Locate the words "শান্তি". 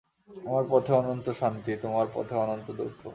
1.31-1.71